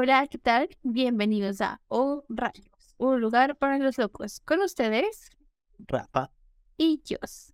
[0.00, 0.68] Hola, ¿qué tal?
[0.84, 4.38] Bienvenidos a O Rayos, un lugar para los locos.
[4.44, 5.28] Con ustedes,
[5.76, 6.30] Rafa.
[6.76, 7.52] y Jos.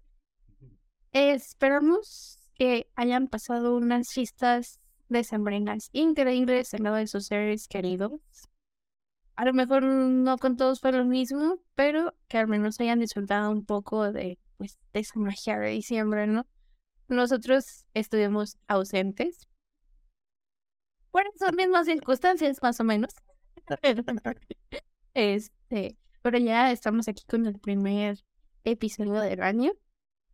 [1.12, 4.78] Esperamos que hayan pasado unas fiestas
[5.08, 8.20] decembrinas increíbles en lado de sus seres queridos.
[9.36, 13.50] A lo mejor no con todos fue lo mismo, pero que al menos hayan disfrutado
[13.50, 16.46] un poco de, pues, de esa magia de diciembre, ¿no?
[17.08, 19.48] Nosotros estuvimos ausentes.
[21.14, 23.14] Por esas mismas circunstancias, más o menos.
[25.14, 28.18] este, pero ya estamos aquí con el primer
[28.64, 29.70] episodio del año.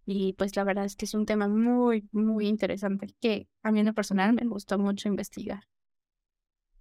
[0.06, 3.80] Y pues la verdad es que es un tema muy, muy interesante que a mí
[3.80, 5.64] en lo personal me gustó mucho investigar.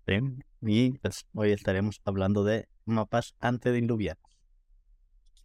[0.07, 0.19] Sí,
[0.61, 4.23] Y pues hoy estaremos hablando de mapas antediluvianos.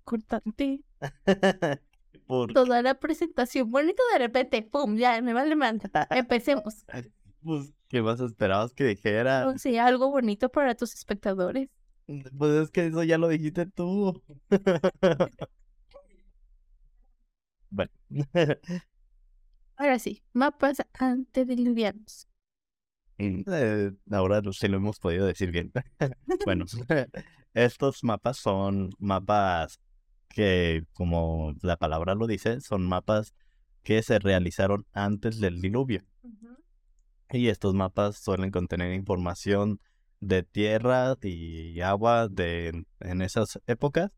[0.05, 0.85] Cortante.
[2.29, 4.97] Por, Toda la presentación bonito de repente, ¡pum!
[4.97, 6.07] Ya, me vale manta.
[6.11, 6.85] Empecemos.
[7.45, 9.47] Pues, ¿qué más esperabas que dijera?
[9.47, 11.69] O sea, algo bonito para tus espectadores.
[12.37, 14.23] Pues es que eso ya lo dijiste tú.
[17.71, 17.91] Bueno,
[19.77, 22.29] Ahora sí, mapas antediluvianos.
[23.19, 25.73] eh, ahora sé lo hemos podido decir bien.
[26.45, 26.67] Bueno,
[27.55, 29.81] estos mapas son mapas
[30.29, 33.35] que, como la palabra lo dice, son mapas
[33.83, 36.03] que se realizaron antes del diluvio.
[37.35, 39.81] Y estos mapas suelen contener información
[40.21, 44.13] de tierra y agua de, en esas épocas,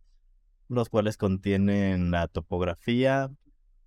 [0.69, 3.31] los cuales contienen la topografía,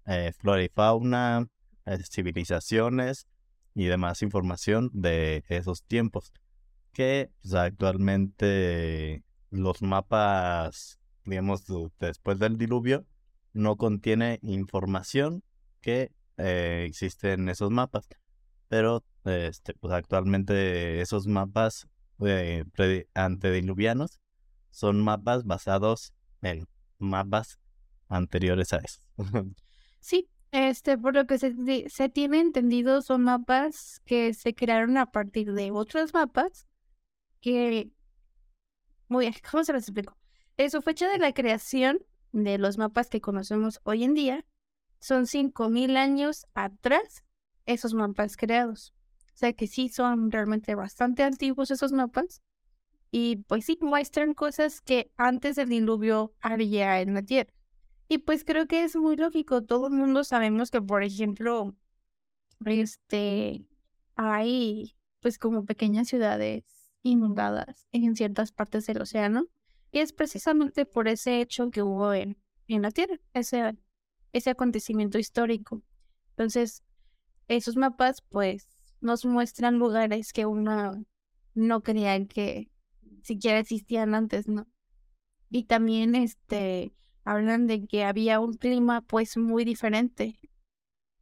[0.07, 1.47] eh, flora y fauna,
[1.85, 3.27] eh, civilizaciones
[3.75, 6.33] y demás información de esos tiempos.
[6.91, 11.66] Que pues, actualmente los mapas, digamos,
[12.00, 13.05] después del diluvio,
[13.53, 15.44] no contiene información
[15.81, 18.07] que eh, existe en esos mapas.
[18.69, 21.88] Pero este, pues actualmente esos mapas
[22.25, 22.66] eh,
[23.14, 24.20] antediluvianos
[24.72, 26.67] son mapas basados en
[26.98, 27.59] mapas
[28.08, 29.02] anteriores a eso.
[30.02, 35.12] Sí, este, por lo que se, se tiene entendido, son mapas que se crearon a
[35.12, 36.69] partir de otros mapas
[37.41, 37.91] que,
[39.09, 40.18] muy bien, ¿cómo se los explico?
[40.56, 42.00] En su fecha de la creación
[42.31, 44.46] de los mapas que conocemos hoy en día,
[45.00, 47.24] son 5.000 años atrás
[47.66, 48.94] esos mapas creados.
[49.39, 52.41] O sea que sí son realmente bastante antiguos esos mapas.
[53.09, 57.53] Y pues sí, muestran cosas que antes del diluvio había en la Tierra.
[58.09, 59.63] Y pues creo que es muy lógico.
[59.63, 61.73] Todo el mundo sabemos que, por ejemplo,
[62.66, 63.66] este,
[64.17, 66.66] hay pues como pequeñas ciudades
[67.01, 69.47] inundadas en ciertas partes del océano.
[69.94, 73.77] Y es precisamente por ese hecho que hubo en, en la Tierra, ese,
[74.33, 75.81] ese acontecimiento histórico.
[76.31, 76.83] Entonces,
[77.47, 81.04] esos mapas pues nos muestran lugares que uno
[81.54, 82.72] no creía que
[83.24, 84.68] siquiera existían antes, ¿no?
[85.50, 86.94] Y también este
[87.24, 90.40] hablan de que había un clima pues muy diferente.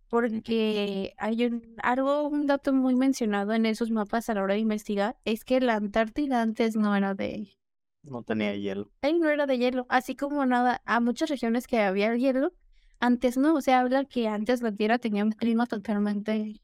[0.09, 4.61] Porque hay un, algo, un dato muy mencionado en esos mapas a la hora de
[4.61, 7.57] investigar, es que la Antártida antes no era de,
[8.03, 8.89] No tenía hielo.
[9.01, 12.53] ahí no era de hielo, así como nada, a muchas regiones que había hielo,
[13.01, 16.61] antes no, o sea, habla que antes la Tierra tenía un clima totalmente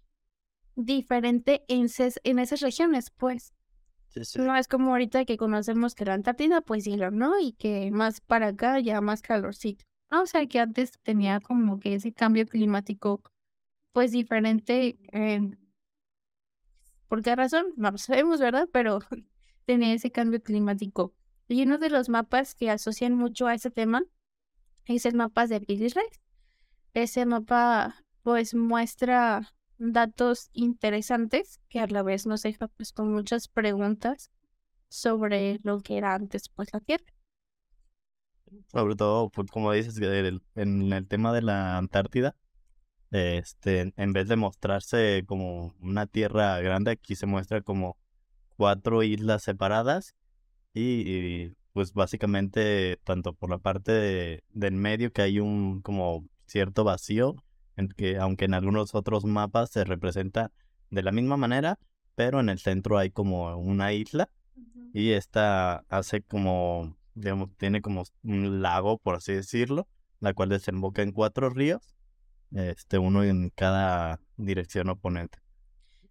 [0.76, 3.54] diferente en, ses- en esas regiones, pues.
[4.10, 4.40] Sí, sí.
[4.40, 7.40] No es como ahorita que conocemos que la Antártida, pues hielo, ¿no?
[7.40, 9.84] Y que más para acá ya más calorcito.
[10.10, 13.22] Ah, O sea, que antes tenía como que ese cambio climático,
[13.92, 14.98] pues diferente.
[15.12, 15.58] en-
[17.08, 17.68] ¿Por qué razón?
[17.76, 18.68] No lo sabemos, ¿verdad?
[18.72, 19.00] Pero
[19.66, 21.14] tenía ese cambio climático.
[21.48, 24.04] Y uno de los mapas que asocian mucho a ese tema
[24.86, 26.06] es el mapa de Billy Ray.
[26.94, 33.48] Ese mapa, pues, muestra datos interesantes que a la vez nos deja pues con muchas
[33.48, 34.32] preguntas
[34.90, 37.06] sobre lo que era antes pues la Tierra.
[38.72, 39.98] Sobre todo, pues, como dices,
[40.56, 42.36] en el tema de la Antártida,
[43.12, 47.98] este, en vez de mostrarse como una tierra grande, aquí se muestra como
[48.58, 50.16] cuatro islas separadas
[50.74, 56.28] y, y, pues básicamente tanto por la parte de- del medio que hay un como
[56.48, 57.36] cierto vacío,
[57.76, 60.52] en que aunque en algunos otros mapas se representa
[60.90, 61.80] de la misma manera,
[62.16, 64.30] pero en el centro hay como una isla
[64.94, 69.88] y esta hace como, digamos, tiene como un lago, por así decirlo,
[70.20, 71.96] la cual desemboca en cuatro ríos,
[72.52, 75.40] este, uno en cada dirección oponente.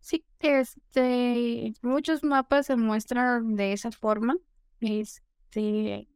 [0.00, 4.34] Sí, este, muchos mapas se muestran de esa forma.
[4.80, 6.08] Este,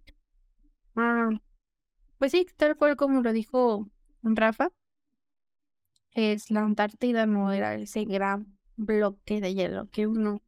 [0.96, 1.31] ah,
[2.19, 3.88] pues sí, tal cual como lo dijo
[4.22, 4.70] Rafa,
[6.17, 10.43] es la Antártida no era ese gran bloque de hielo que uno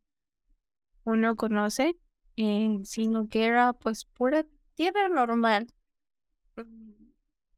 [1.04, 1.96] uno conoce,
[2.36, 5.68] eh, sino que era pues pura tierra normal,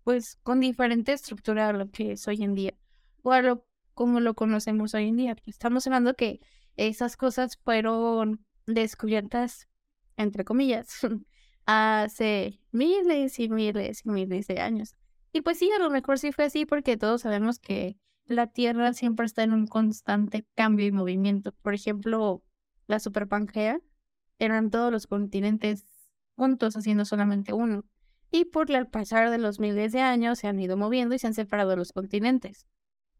[0.04, 2.74] pues con diferente estructura a lo que es hoy en día,
[3.22, 5.36] o a lo como lo conocemos hoy en día.
[5.46, 6.40] Estamos hablando que
[6.76, 9.68] esas cosas fueron descubiertas,
[10.16, 11.00] entre comillas,
[11.66, 14.96] hace miles y miles y miles de años.
[15.32, 18.92] Y pues sí, a lo mejor sí fue así porque todos sabemos que la Tierra
[18.92, 21.52] siempre está en un constante cambio y movimiento.
[21.62, 22.42] Por ejemplo,
[22.86, 23.80] la Super Pangea
[24.38, 25.84] eran todos los continentes
[26.36, 27.84] juntos haciendo solamente uno.
[28.32, 31.26] Y por el pasar de los miles de años se han ido moviendo y se
[31.26, 32.66] han separado los continentes.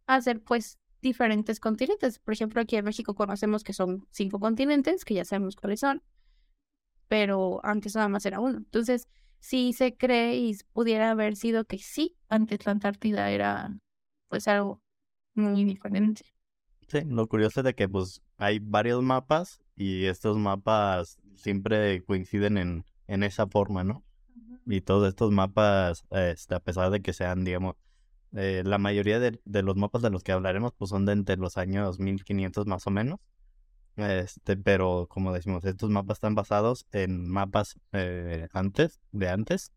[0.06, 2.18] Hacer pues diferentes continentes.
[2.18, 6.02] Por ejemplo, aquí en México conocemos que son cinco continentes, que ya sabemos cuáles son,
[7.08, 8.58] pero antes nada más era uno.
[8.58, 9.08] Entonces,
[9.40, 13.76] sí se cree y pudiera haber sido que sí, antes la Antártida era
[14.28, 14.80] pues algo
[15.34, 16.22] muy diferente.
[16.88, 22.58] Sí, lo curioso es de que pues hay varios mapas y estos mapas siempre coinciden
[22.58, 24.04] en, en esa forma, ¿no?
[24.66, 27.76] Y todos estos mapas, este, a pesar de que sean, digamos,
[28.32, 31.36] eh, la mayoría de, de, los mapas de los que hablaremos pues son de entre
[31.36, 33.18] los años 1500 más o menos.
[34.02, 39.72] Este, pero como decimos, estos mapas están basados en mapas eh, antes, de antes.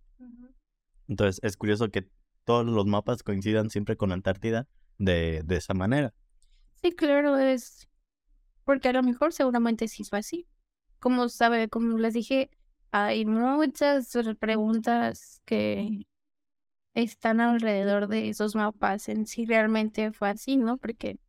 [1.08, 2.10] Entonces es curioso que
[2.46, 4.68] todos los mapas coincidan siempre con Antártida
[4.98, 6.14] de, de esa manera.
[6.82, 7.88] Sí, claro, es
[8.64, 10.48] porque a lo mejor seguramente sí fue así.
[11.00, 12.50] Como sabe, como les dije,
[12.92, 16.08] hay muchas preguntas que
[16.94, 20.78] están alrededor de esos mapas en si realmente fue así, ¿no?
[20.78, 21.20] Porque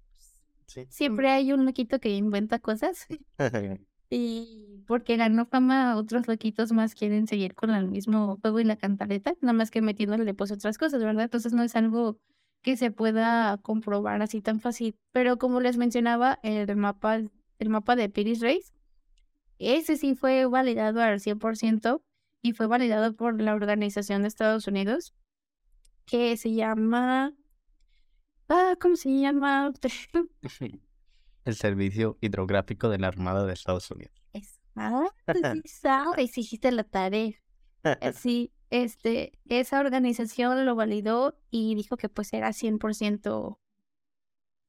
[0.89, 3.07] siempre hay un loquito que inventa cosas.
[4.11, 8.77] y porque ganó fama, otros loquitos más quieren seguir con el mismo juego y la
[8.77, 11.25] cantaleta, nada más que metiéndole pues otras cosas, ¿verdad?
[11.25, 12.19] Entonces no es algo
[12.63, 14.97] que se pueda comprobar así tan fácil.
[15.13, 18.73] Pero como les mencionaba, el mapa, el mapa de Piris Race,
[19.59, 22.03] ese sí fue validado al 100%
[22.43, 25.15] y fue validado por la Organización de Estados Unidos,
[26.07, 27.35] que se llama...
[28.49, 29.73] Ah, ¿Cómo se llama?
[31.45, 34.15] el Servicio Hidrográfico de la Armada de Estados Unidos.
[34.33, 37.33] Es, ah, sí sabes, hiciste la tarea.
[37.85, 43.59] Eh, sí, este, esa organización lo validó y dijo que pues era 100%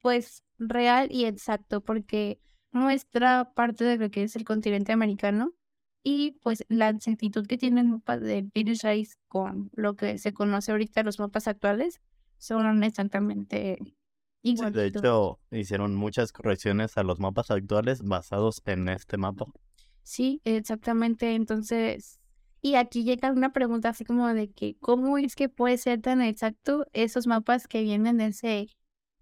[0.02, 2.40] pues real y exacto porque
[2.72, 5.54] muestra parte de lo que es el continente americano
[6.04, 10.72] y pues la exactitud que tiene el mapa de Ice con lo que se conoce
[10.72, 12.02] ahorita los mapas actuales
[12.46, 13.78] son exactamente
[14.44, 14.72] igual.
[14.74, 19.46] de hecho, hicieron muchas correcciones a los mapas actuales basados en este mapa.
[20.04, 21.34] Sí, exactamente.
[21.34, 22.20] Entonces,
[22.62, 26.22] y aquí llega una pregunta así como de que, ¿cómo es que puede ser tan
[26.22, 28.68] exacto esos mapas que vienen de hace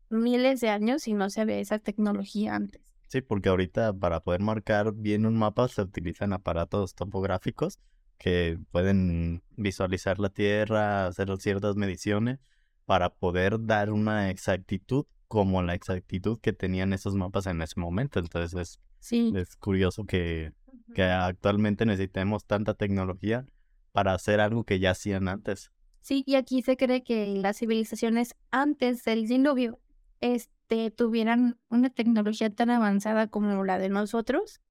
[0.10, 2.82] miles de años y no se ve esa tecnología antes?
[3.08, 7.80] Sí, porque ahorita para poder marcar bien un mapa se utilizan aparatos topográficos
[8.18, 12.40] que pueden visualizar la Tierra, hacer ciertas mediciones
[12.86, 18.20] para poder dar una exactitud como la exactitud que tenían esos mapas en ese momento.
[18.20, 19.34] Entonces es, sí.
[19.36, 20.54] es curioso que
[20.94, 23.46] que actualmente necesitemos tanta tecnología
[23.92, 25.72] para hacer algo que ya hacían antes.
[26.02, 29.80] Sí, y aquí se cree que las civilizaciones antes del diluvio
[30.22, 34.62] este, tuvieran una tecnología tan avanzada como la de nosotros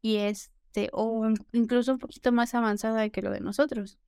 [0.00, 3.98] y este o incluso un poquito más avanzada que lo de nosotros.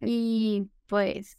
[0.00, 1.38] Y pues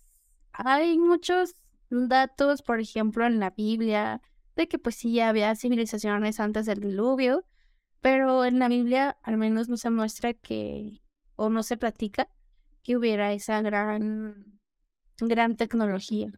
[0.58, 1.56] hay muchos
[1.90, 4.22] datos, por ejemplo, en la Biblia
[4.56, 7.46] de que pues sí había civilizaciones antes del diluvio,
[8.02, 11.02] pero en la Biblia al menos no se muestra que,
[11.36, 12.30] o no se platica,
[12.84, 14.60] que hubiera esa gran,
[15.20, 16.32] gran tecnología.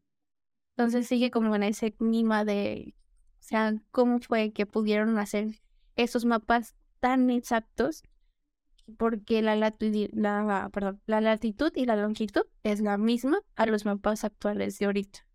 [0.75, 2.95] Entonces sigue como en ese clima de,
[3.39, 5.61] o sea, cómo fue que pudieron hacer
[5.95, 8.03] esos mapas tan exactos,
[8.89, 13.85] porque la, latitud, la, perdón, la latitud y la longitud es la misma a los
[13.85, 15.25] mapas actuales de ahorita.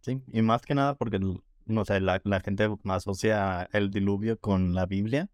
[0.00, 1.20] Sí, y más que nada porque
[1.66, 5.28] no sé, la, la gente asocia el diluvio con la Biblia,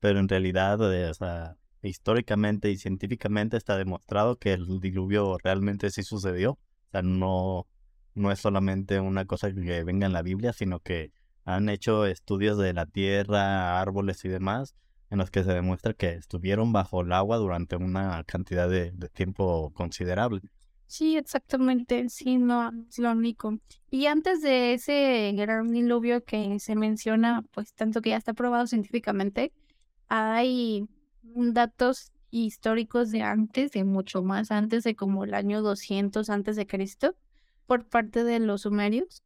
[0.00, 5.90] pero en realidad, eh, o sea, históricamente y científicamente está demostrado que el diluvio realmente
[5.90, 6.52] sí sucedió.
[6.52, 6.58] O
[6.92, 7.66] sea, no,
[8.14, 11.12] no es solamente una cosa que venga en la Biblia, sino que
[11.44, 14.74] han hecho estudios de la tierra, árboles y demás,
[15.12, 19.70] en los que se demuestra que estuvieron bajo el agua durante una cantidad de tiempo
[19.74, 20.40] considerable.
[20.92, 23.58] Sí, exactamente, sí, no es lo único.
[23.90, 28.66] Y antes de ese gran diluvio que se menciona, pues tanto que ya está probado
[28.66, 29.52] científicamente,
[30.08, 30.86] hay
[31.22, 36.66] datos históricos de antes, de mucho más antes de como el año 200 antes de
[36.66, 37.16] Cristo,
[37.66, 39.22] por parte de los sumerios.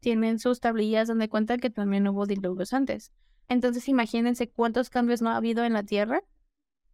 [0.00, 3.12] Tienen sus tablillas donde cuentan que también hubo diluvios antes.
[3.48, 6.22] Entonces imagínense cuántos cambios no ha habido en la Tierra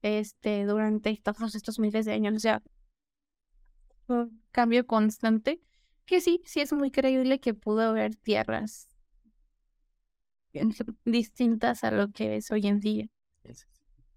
[0.02, 2.34] este, durante todos estos miles de años.
[2.34, 2.62] O sea,
[4.08, 5.60] un cambio constante.
[6.04, 8.88] Que sí, sí es muy creíble que pudo haber tierras
[11.04, 13.06] distintas a lo que es hoy en día.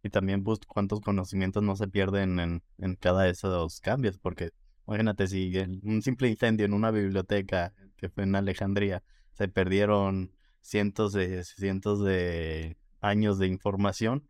[0.04, 4.52] Y también, pues, cuántos conocimientos no se pierden en, en cada de esos cambios, porque
[4.88, 10.32] imagínate si un simple incendio en una biblioteca que fue en Alejandría se perdieron
[10.66, 14.28] cientos de cientos de años de información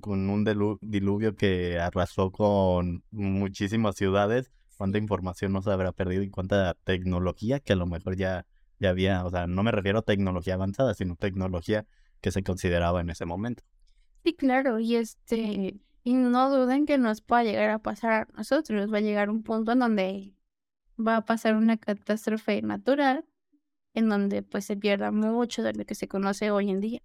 [0.00, 6.30] con un diluvio que arrasó con muchísimas ciudades, cuánta información no se habrá perdido y
[6.30, 8.46] cuánta tecnología que a lo mejor ya,
[8.80, 11.86] ya había, o sea, no me refiero a tecnología avanzada, sino tecnología
[12.20, 13.62] que se consideraba en ese momento.
[14.24, 18.92] Sí, claro, y este, y no duden que nos pueda llegar a pasar a nosotros,
[18.92, 20.34] va a llegar un punto en donde
[20.98, 23.24] va a pasar una catástrofe natural
[23.96, 27.00] en donde pues se pierda mucho de lo que se conoce hoy en día.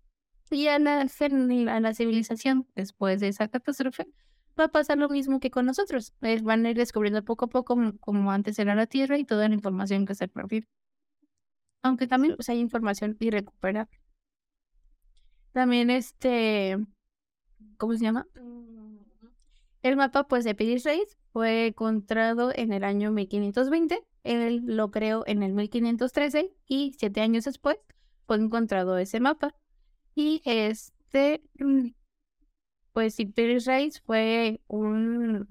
[0.51, 4.07] Y a la, a la civilización, después de esa catástrofe,
[4.59, 6.13] va a pasar lo mismo que con nosotros.
[6.43, 9.55] van a ir descubriendo poco a poco como, antes era la Tierra y toda la
[9.55, 10.63] información que se perdió.
[11.81, 13.97] Aunque también pues hay información irrecuperable.
[15.53, 16.77] También este,
[17.77, 18.27] ¿cómo se llama?
[19.81, 25.23] El mapa pues de Piris Reis fue encontrado en el año 1520 él lo creó
[25.27, 27.77] en el 1513 y siete años después
[28.27, 29.55] fue encontrado ese mapa.
[30.15, 31.89] Y este, mm,
[32.93, 33.17] pues
[33.65, 35.47] Reis fue un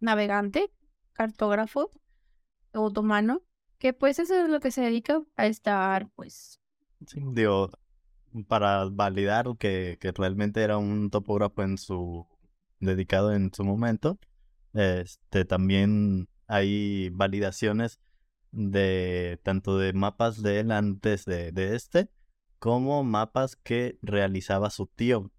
[0.00, 0.70] navegante,
[1.12, 1.90] cartógrafo
[2.72, 3.42] otomano,
[3.78, 6.60] que pues eso es lo que se dedica a estar, pues...
[7.14, 7.70] Digo,
[8.48, 12.26] para validar que, que realmente era un topógrafo en su
[12.80, 14.18] dedicado en su momento,
[14.74, 18.00] este también hay validaciones
[18.52, 22.10] de tanto de mapas de él antes de, este,
[22.58, 25.30] como mapas que realizaba su tío.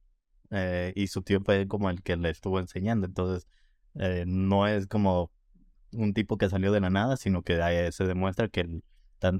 [0.51, 3.07] Eh, y su tío fue como el que le estuvo enseñando.
[3.07, 3.47] Entonces,
[3.95, 5.31] eh, no es como
[5.91, 8.83] un tipo que salió de la nada, sino que se demuestra que él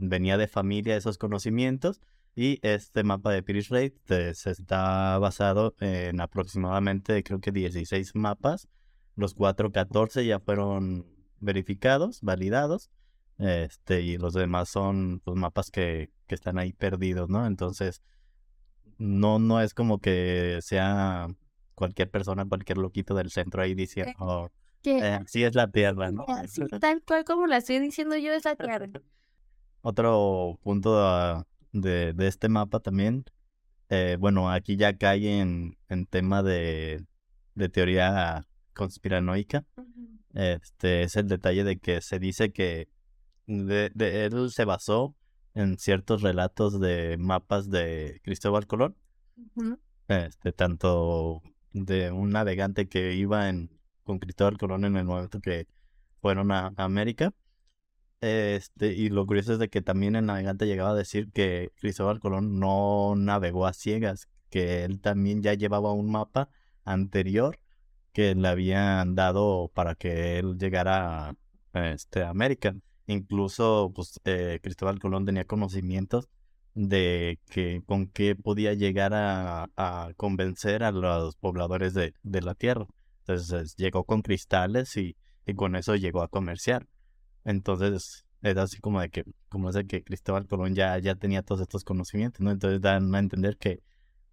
[0.01, 2.01] venía de familia esos conocimientos.
[2.35, 8.67] Y este mapa de Pirish Raid se está basado en aproximadamente, creo que 16 mapas.
[9.15, 12.89] Los 414 ya fueron verificados, validados,
[13.37, 17.45] este, y los demás son los pues, mapas que, que están ahí perdidos, ¿no?
[17.45, 18.01] Entonces,
[18.97, 21.27] no, no es como que sea
[21.75, 24.49] cualquier persona, cualquier loquito del centro ahí diciendo, oh,
[24.83, 26.25] eh, sí es la Tierra, ¿no?
[26.79, 28.87] tal cual como la estoy diciendo yo, es la Tierra.
[29.81, 33.25] Otro punto de, de este mapa también,
[33.89, 37.05] eh, bueno, aquí ya cae en, en tema de,
[37.55, 39.63] de teoría conspiranoica.
[40.37, 42.89] Este es el detalle de que se dice que
[43.47, 45.15] de, él se basó
[45.55, 48.95] en ciertos relatos de mapas de Cristóbal Colón.
[50.07, 51.41] Este, tanto
[51.73, 53.71] de un navegante que iba en,
[54.03, 55.67] con Cristóbal Colón en el momento que
[56.21, 57.33] fueron a, América.
[58.21, 62.19] Este, y lo curioso es de que también el navegante llegaba a decir que Cristóbal
[62.19, 66.49] Colón no navegó a ciegas, que él también ya llevaba un mapa
[66.83, 67.57] anterior
[68.17, 71.35] que le habían dado para que él llegara
[71.73, 72.75] a este, América.
[73.05, 76.27] Incluso, pues, eh, Cristóbal Colón tenía conocimientos
[76.73, 79.69] de que con qué podía llegar a,
[80.17, 82.87] convencer a los pobladores de, la tierra.
[83.19, 85.15] Entonces llegó con cristales y,
[85.55, 86.87] con eso llegó a comerciar.
[87.45, 91.61] Entonces es así como de que, como de que Cristóbal Colón ya, ya tenía todos
[91.61, 92.49] estos conocimientos, ¿no?
[92.49, 93.83] Entonces dan a entender que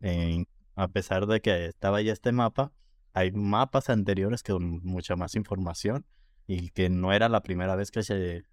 [0.00, 2.72] eh, a pesar de que estaba ya este mapa,
[3.14, 6.04] hay mapas anteriores con mucha más información
[6.46, 8.44] y que no era la primera vez que, se,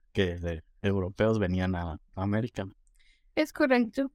[0.83, 2.67] europeos venían a, América.
[3.35, 4.11] Es correcto.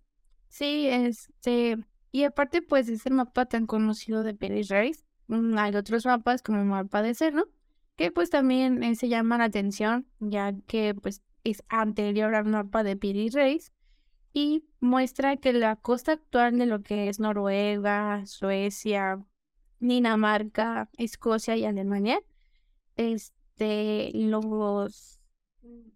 [0.48, 1.78] Sí, este,
[2.12, 6.60] y aparte pues ese mapa tan conocido de Perry Race, mm, hay otros mapas como
[6.60, 7.48] el mapa de Cerro,
[7.96, 12.84] que pues también eh, se llaman la atención, ya que pues es anterior al mapa
[12.84, 13.72] de Perry Race
[14.32, 19.26] y muestra que la costa actual de lo que es Noruega, Suecia,
[19.78, 22.20] Dinamarca, Escocia y Alemania.
[22.96, 25.20] Este, los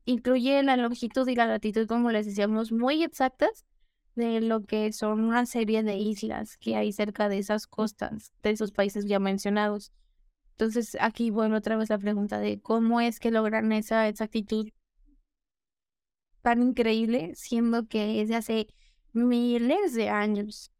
[0.05, 3.65] incluye la longitud y la latitud, como les decíamos, muy exactas
[4.15, 8.51] de lo que son una serie de islas que hay cerca de esas costas, de
[8.51, 9.93] esos países ya mencionados.
[10.53, 14.69] Entonces, aquí vuelve otra vez la pregunta de cómo es que logran esa exactitud
[16.43, 18.67] tan increíble, siendo que es de hace
[19.13, 20.71] miles de años.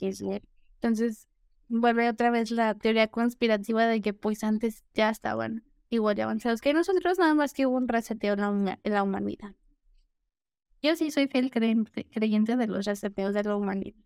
[0.00, 1.26] Entonces,
[1.70, 6.60] vuelve otra vez la teoría conspirativa de que pues antes ya estaban igual de avanzados
[6.60, 9.54] que nosotros, nada más que hubo un reseteo en la, humanidad.
[10.82, 13.98] Yo sí soy fiel creyente, creyente de los reseteos de la humanidad.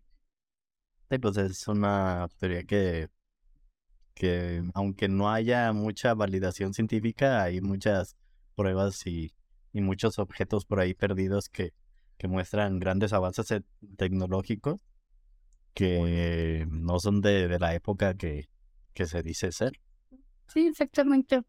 [1.09, 3.09] Sí, pues es una teoría que,
[4.13, 8.15] que aunque no haya mucha validación científica, hay muchas
[8.55, 9.31] pruebas y,
[9.73, 11.73] y muchos objetos por ahí perdidos que,
[12.17, 13.61] que muestran grandes avances
[13.97, 14.81] tecnológicos
[15.75, 18.49] que no son de, de la época que,
[18.93, 19.73] que se dice ser.
[20.47, 21.41] Sí, exactamente.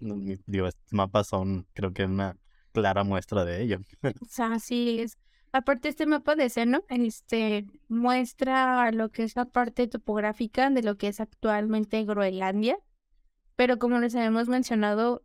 [0.00, 2.36] Mm, Digo, estos mapas son, creo que una
[2.72, 3.78] clara muestra de ello.
[4.22, 5.18] O sea, así es.
[5.52, 10.96] Aparte, este mapa de seno, este, muestra lo que es la parte topográfica de lo
[10.96, 12.78] que es actualmente Groenlandia.
[13.56, 15.24] Pero como les habíamos mencionado,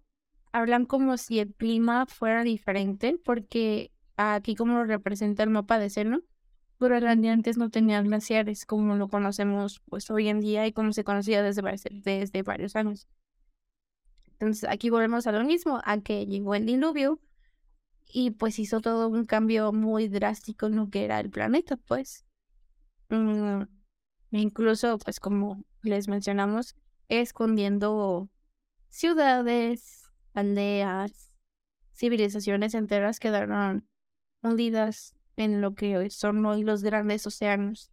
[0.52, 5.90] hablan como si el clima fuera diferente, porque aquí como lo representa el mapa de
[5.90, 6.22] seno,
[6.84, 11.04] Groenlandia antes no tenía glaciares como lo conocemos pues hoy en día y como se
[11.04, 11.64] conocía desde,
[12.04, 13.08] desde varios años.
[14.34, 17.20] Entonces aquí volvemos a lo mismo, a que llegó el diluvio
[18.08, 22.26] y pues hizo todo un cambio muy drástico en lo que era el planeta, pues.
[23.10, 23.64] Mm,
[24.32, 26.76] incluso, pues como les mencionamos,
[27.08, 28.30] escondiendo
[28.90, 31.34] ciudades, aldeas,
[31.96, 33.88] civilizaciones enteras quedaron
[34.42, 37.92] hundidas en lo que hoy son hoy los grandes océanos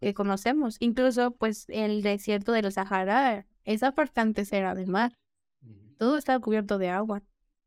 [0.00, 0.76] que conocemos.
[0.80, 5.18] Incluso, pues, el desierto del Sahara, esa parte antes era de mar.
[5.98, 7.22] Todo estaba cubierto de agua.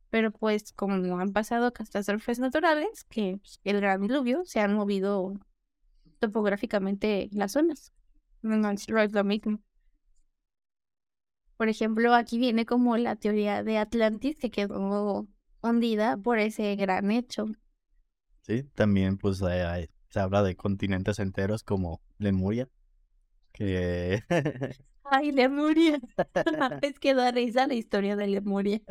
[0.09, 5.33] Pero pues como han pasado catástrofes naturales, que pues, el gran diluvio, se han movido
[6.19, 7.91] topográficamente las zonas.
[8.41, 9.59] No es lo mismo.
[11.57, 15.27] Por ejemplo, aquí viene como la teoría de Atlantis que quedó
[15.61, 17.47] hundida por ese gran hecho.
[18.47, 22.69] Sí, también pues se habla de continentes enteros como Lemuria,
[23.51, 24.23] que
[25.03, 25.99] Ay, Lemuria.
[26.81, 28.81] es que da risa la historia de Lemuria.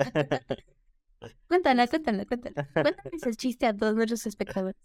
[1.48, 2.68] Cuéntala, cuéntala, cuéntala.
[2.80, 4.76] Cuéntales el chiste a todos nuestros espectadores.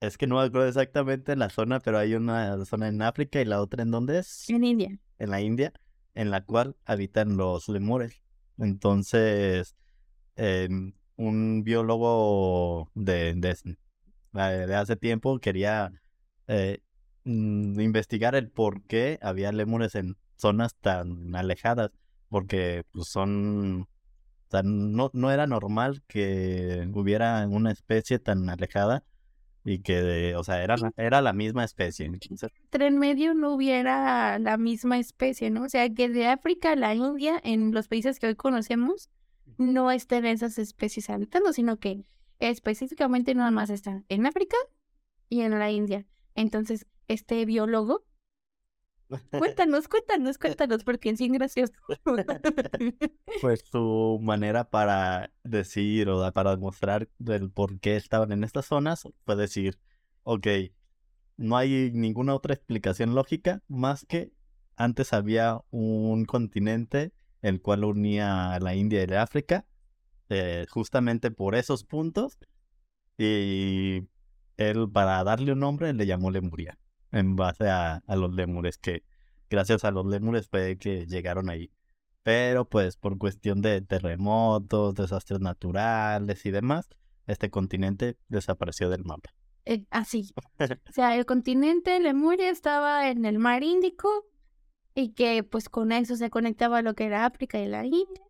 [0.00, 3.44] es que no me acuerdo exactamente la zona, pero hay una zona en África y
[3.44, 4.98] la otra en donde es, En India.
[5.18, 5.72] en la India,
[6.14, 8.22] en la cual habitan los lemures.
[8.58, 9.76] Entonces,
[10.36, 13.56] em, un biólogo de, de,
[14.36, 15.90] de hace tiempo quería
[16.46, 16.78] eh,
[17.24, 21.90] mm, investigar el por qué había lémures en zonas tan alejadas,
[22.28, 29.02] porque pues, son, o sea, no, no era normal que hubiera una especie tan alejada
[29.64, 32.06] y que, o sea, era, la- era la misma especie.
[32.06, 35.64] Entonces, entre en medio no hubiera la misma especie, ¿no?
[35.64, 39.10] O sea, que de África a la India, en los países que hoy conocemos,
[39.58, 42.04] no estén esas especies habitando, sino que
[42.38, 44.56] específicamente nada más están en África
[45.28, 46.06] y en la India.
[46.34, 48.04] Entonces, este biólogo,
[49.30, 51.72] cuéntanos, cuéntanos, cuéntanos, porque es bien gracioso.
[53.40, 59.08] pues su manera para decir o para demostrar el por qué estaban en estas zonas
[59.24, 59.78] fue decir,
[60.22, 60.46] ok,
[61.36, 64.32] no hay ninguna otra explicación lógica más que
[64.76, 69.66] antes había un continente el cual unía a la India y el África,
[70.28, 72.38] eh, justamente por esos puntos,
[73.18, 74.08] y
[74.56, 76.78] él para darle un nombre le llamó Lemuria,
[77.12, 79.02] en base a, a los lémures, que
[79.48, 81.70] gracias a los lémures fue que llegaron ahí.
[82.22, 86.88] Pero pues por cuestión de terremotos, desastres naturales y demás,
[87.26, 89.30] este continente desapareció del mapa.
[89.64, 90.32] Eh, así.
[90.88, 94.08] O sea, el continente Lemuria estaba en el mar Índico
[94.94, 98.22] y que pues con eso se conectaba lo que era África y la India.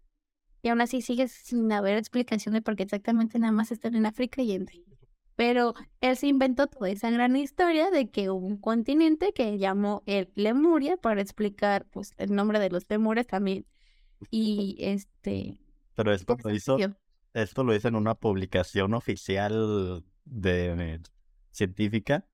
[0.66, 4.04] Y aún así sigue sin haber explicación de por qué exactamente nada más están en
[4.04, 4.66] África y en.
[5.36, 10.02] Pero él se inventó toda esa gran historia de que hubo un continente que llamó
[10.06, 13.64] el Lemuria para explicar pues el nombre de los lemures también.
[14.32, 15.60] Y este...
[15.94, 16.78] Pero esto pues, lo hizo,
[17.32, 21.00] esto lo hizo en una publicación oficial de
[21.52, 22.26] científica,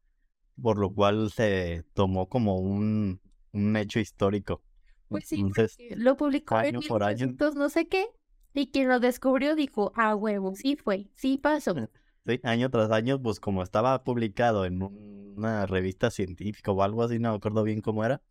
[0.58, 3.20] por lo cual se tomó como un,
[3.52, 4.62] un hecho histórico.
[5.08, 7.26] Pues sí, Entonces, lo publicó en año por año.
[7.26, 8.06] 1900 no sé qué,
[8.54, 11.74] y quien lo descubrió dijo, ah, huevo, sí fue, sí pasó.
[12.26, 17.02] Sí, año tras año, pues como estaba publicado en un- una revista científica o algo
[17.02, 18.22] así, no me acuerdo bien cómo era,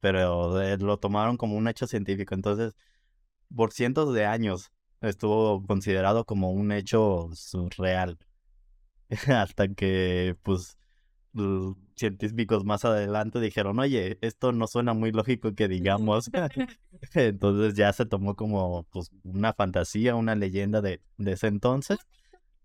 [0.00, 2.34] pero eh, lo tomaron como un hecho científico.
[2.34, 2.76] Entonces,
[3.54, 8.18] por cientos de años estuvo considerado como un hecho surreal.
[9.28, 10.78] Hasta que, pues,
[11.94, 16.30] científicos más adelante dijeron, oye, esto no suena muy lógico que digamos.
[17.14, 21.98] Entonces ya se tomó como, pues, una fantasía, una leyenda de, de ese entonces.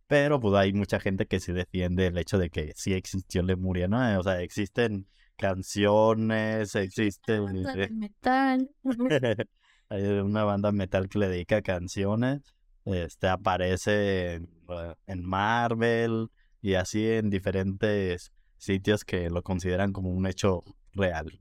[0.07, 3.87] Pero pues hay mucha gente que sí defiende el hecho de que sí existió Lemuria,
[3.87, 4.19] ¿no?
[4.19, 8.69] O sea, existen canciones, existe Banda de metal.
[9.89, 12.41] hay una banda metal que le dedica canciones,
[12.85, 16.29] este aparece en eh, en Marvel
[16.61, 18.31] y así en diferentes
[18.65, 21.39] sitios que lo consideran como un hecho real.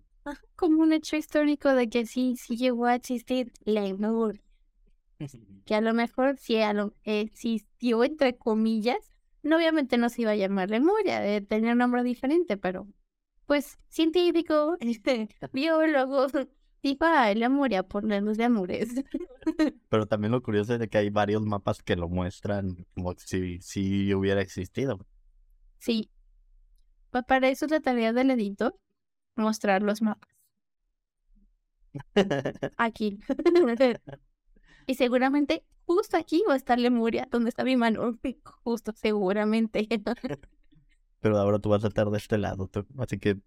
[0.57, 4.41] Como un hecho histórico de que sí, sí llegó a existir Lemuria.
[5.65, 8.99] Que a lo mejor sí a lo, existió entre comillas.
[9.43, 12.87] No, obviamente no se iba a llamar Lemuria, de tenía un nombre diferente, pero
[13.47, 16.27] pues científico, este, biólogo,
[16.83, 18.91] tipo Lemuria por la luz de amores.
[19.89, 23.61] Pero también lo curioso es de que hay varios mapas que lo muestran como si,
[23.63, 24.99] si hubiera existido.
[25.79, 26.11] Sí.
[27.23, 28.79] Para eso es la tarea del editor,
[29.37, 30.35] mostrar los mapas.
[32.77, 33.21] Aquí.
[34.87, 38.19] y seguramente justo aquí va a estar Lemuria, donde está mi mano.
[38.63, 39.87] Justo, seguramente.
[41.21, 43.41] Pero ahora tú vas a estar de este lado, así que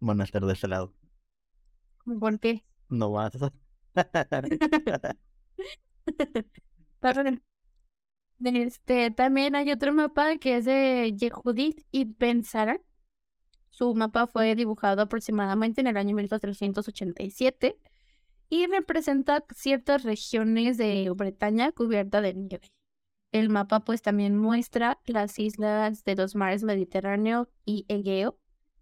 [0.00, 0.94] van a estar de este lado.
[2.04, 2.66] ¿Por qué?
[2.88, 3.32] No vas.
[8.44, 12.80] este, también hay otro mapa que es de Yehudit y Bensara.
[13.78, 17.78] Su mapa fue dibujado aproximadamente en el año 1487
[18.50, 22.72] y representa ciertas regiones de Bretaña cubierta de nieve.
[23.30, 28.36] El mapa pues también muestra las islas de los mares Mediterráneo y Egeo,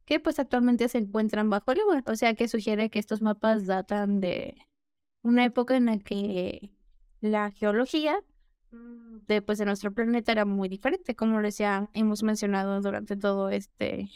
[0.06, 3.66] que pues actualmente se encuentran bajo el agua, o sea que sugiere que estos mapas
[3.66, 4.56] datan de
[5.22, 6.70] una época en la que
[7.20, 8.24] la geología
[8.70, 13.50] de, pues, de nuestro planeta era muy diferente, como les ya hemos mencionado durante todo
[13.50, 14.08] este,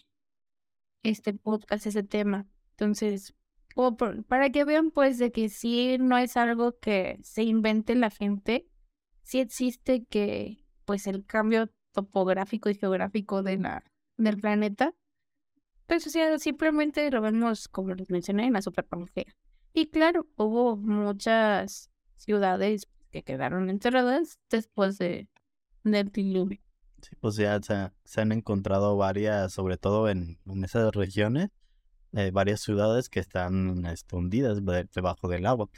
[1.02, 2.46] este podcast, ese tema.
[2.72, 3.34] Entonces,
[4.28, 8.66] para que vean pues de que sí no es algo que se invente la gente,
[9.22, 13.84] sí existe que pues el cambio topográfico y geográfico de la,
[14.16, 14.94] del planeta,
[15.86, 19.36] pues o sea, simplemente lo vemos como les mencioné en la Super Pangea.
[19.72, 25.28] Y claro, hubo muchas ciudades que quedaron enterradas después de,
[25.84, 26.60] del diluvio.
[27.02, 31.50] Sí, pues ya se, han encontrado varias, sobre todo en, esas regiones,
[32.12, 34.60] eh, varias ciudades que están escondidas
[34.92, 35.68] debajo del agua.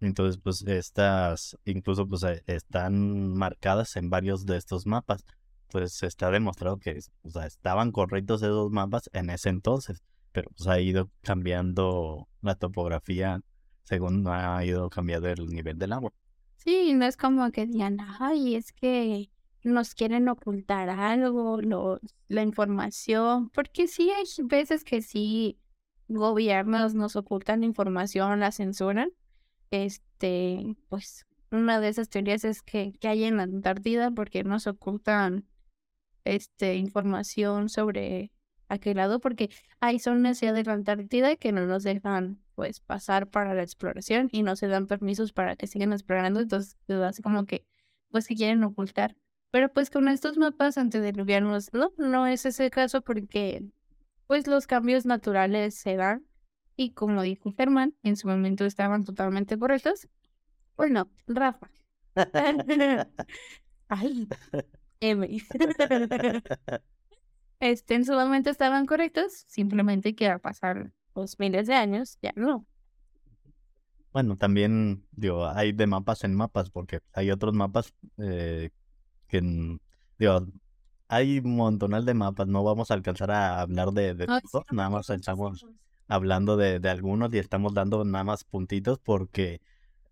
[0.00, 5.24] Entonces, pues estas incluso pues eh, están marcadas en varios de estos mapas.
[5.70, 10.02] Pues está demostrado que o estaban correctos esos mapas en ese entonces,
[10.32, 13.40] pero pues ha ido cambiando la topografía
[13.84, 16.12] según ha ido cambiando el nivel del agua.
[16.56, 19.30] Sí, no es como que digan, ay, es que
[19.64, 21.58] nos quieren ocultar algo,
[22.28, 25.58] la información, porque sí hay veces que sí
[26.08, 29.10] gobiernos nos ocultan información, la censuran,
[29.70, 34.66] este, pues una de esas teorías es que, que hay en la Antártida porque nos
[34.66, 35.46] ocultan
[36.24, 38.32] este información sobre
[38.68, 39.50] aquel lado porque
[39.80, 44.42] hay zonas de la Antártida que no nos dejan pues pasar para la exploración y
[44.42, 46.76] no se dan permisos para que sigan explorando entonces
[47.22, 47.64] como que
[48.10, 49.16] pues que quieren ocultar
[49.54, 53.64] pero pues con estos mapas antediluvianos no no es ese caso porque
[54.26, 56.26] pues los cambios naturales se dan
[56.74, 60.08] y como dijo Germán, en su momento estaban totalmente correctos.
[60.76, 61.70] Bueno, Rafa.
[63.88, 64.26] Ay,
[67.60, 72.32] este, en su momento estaban correctos, simplemente que al pasar los miles de años, ya
[72.34, 72.66] no.
[74.12, 78.70] Bueno, también, digo, hay de mapas en mapas, porque hay otros mapas eh,
[79.40, 79.78] que,
[80.18, 80.46] digo,
[81.08, 84.90] hay un montonal de mapas, no vamos a alcanzar a hablar de, de todos, nada
[84.90, 85.66] más estamos
[86.06, 89.60] hablando de, de, algunos y estamos dando nada más puntitos porque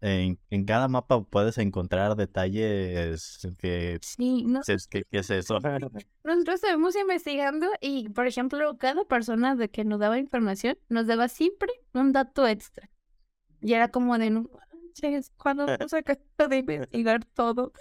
[0.01, 3.99] en, en cada mapa puedes encontrar detalles que...
[4.03, 4.61] Sí, no.
[4.91, 5.59] ¿Qué, es eso?
[6.25, 11.29] Nosotros estuvimos investigando y, por ejemplo, cada persona de que nos daba información nos daba
[11.29, 12.91] siempre un dato extra.
[13.61, 14.51] Y era como de, no
[15.37, 17.73] cuando vamos a de investigar todo.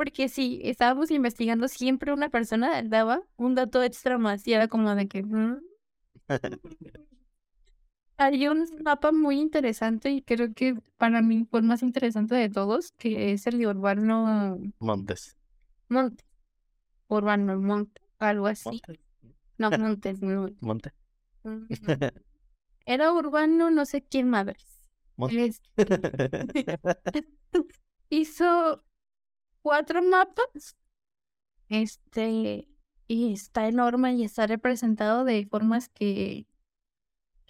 [0.00, 4.94] Porque si estábamos investigando, siempre una persona daba un dato extra más y era como
[4.94, 5.22] de que...
[5.22, 5.60] Mm".
[8.16, 12.48] Hay un mapa muy interesante y creo que para mí fue el más interesante de
[12.48, 15.36] todos, que es el de Urbano Montes.
[15.90, 16.24] Monte.
[17.08, 18.80] Urbano Monte, algo así.
[19.58, 20.48] No, Montes, no.
[20.60, 20.94] Monte.
[22.86, 24.80] Era Urbano, no sé quién madres.
[25.18, 25.52] Monte.
[28.08, 28.82] Hizo
[29.62, 30.76] cuatro mapas.
[31.68, 32.68] Este,
[33.06, 36.46] y está enorme y está representado de formas que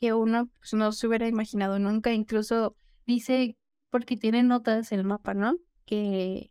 [0.00, 2.12] que uno pues, no se hubiera imaginado nunca.
[2.12, 3.56] Incluso dice,
[3.90, 5.56] porque tiene notas el mapa, ¿no?
[5.84, 6.50] Que,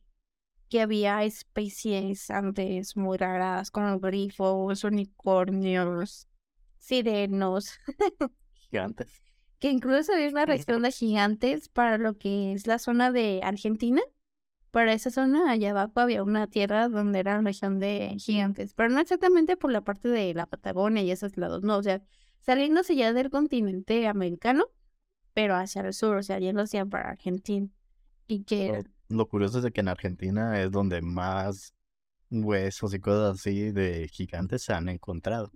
[0.70, 6.30] que había especies antes muy raras, como grifos, unicornios,
[6.78, 7.80] sirenos.
[8.54, 9.22] Gigantes.
[9.58, 14.02] Que incluso había una región de gigantes para lo que es la zona de Argentina.
[14.72, 19.00] Para esa zona, allá abajo había una tierra donde era región de gigantes, pero no
[19.00, 22.02] exactamente por la parte de la Patagonia y esos lados, no, o sea,
[22.42, 24.66] saliéndose ya del continente americano,
[25.34, 27.68] pero hacia el sur, o sea, yéndose para Argentina.
[28.28, 28.84] Y que...
[29.08, 31.74] Lo, curioso es de que en Argentina es donde más
[32.30, 35.52] huesos y cosas así de gigantes se han encontrado.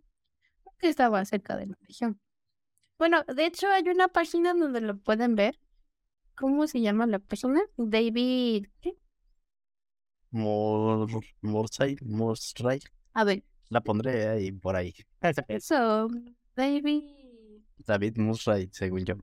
[0.80, 2.20] Que estaba cerca de la región.
[2.98, 5.60] Bueno, de hecho hay una página donde lo pueden ver.
[6.36, 7.62] ¿Cómo se llama la página?
[7.78, 8.68] David...
[8.82, 8.98] ¿Qué?
[10.34, 11.98] Morsay,
[13.14, 13.44] A ver.
[13.70, 14.94] La pondré ahí por ahí.
[15.48, 16.10] Eso,
[16.56, 17.04] David.
[17.86, 19.16] David Murray, según yo.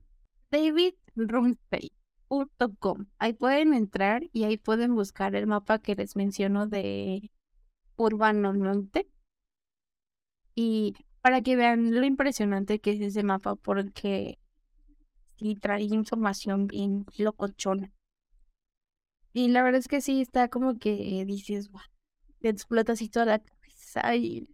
[0.49, 3.05] David Rumfey.com.
[3.17, 7.31] Ahí pueden entrar y ahí pueden buscar el mapa que les menciono de
[7.95, 9.09] Urbano Monte.
[10.55, 14.39] Y para que vean lo impresionante que es ese mapa, porque
[15.37, 17.91] sí trae información bien locochona.
[19.33, 21.81] Y la verdad es que sí, está como que dices, wow,
[22.39, 24.49] te explota así toda la cabeza y,